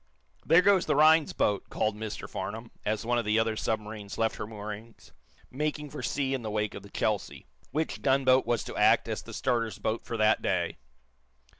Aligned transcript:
"There 0.43 0.63
goes 0.63 0.87
the 0.87 0.95
Rhinds 0.95 1.31
boats" 1.31 1.67
called 1.69 1.95
Mr 1.95 2.27
Farnum, 2.27 2.71
as 2.83 3.05
one 3.05 3.19
of 3.19 3.23
the 3.23 3.37
other 3.37 3.55
submarines 3.55 4.17
left 4.17 4.37
her 4.37 4.47
moorings, 4.47 5.11
making 5.51 5.91
for 5.91 6.01
sea 6.01 6.33
in 6.33 6.41
the 6.41 6.49
wake 6.49 6.73
of 6.73 6.81
the 6.81 6.89
"Chelsea," 6.89 7.45
which 7.69 8.01
gunboat 8.01 8.47
was 8.47 8.63
to 8.63 8.75
act 8.75 9.07
as 9.07 9.21
the 9.21 9.31
starter's 9.31 9.77
boat 9.77 10.03
for 10.03 10.17
that 10.17 10.41
day. 10.41 10.79